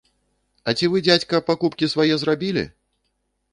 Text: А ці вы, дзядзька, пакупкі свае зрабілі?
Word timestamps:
А 0.71 0.73
ці 0.77 0.89
вы, 0.93 0.97
дзядзька, 1.09 1.43
пакупкі 1.51 1.91
свае 1.93 2.11
зрабілі? 2.25 2.67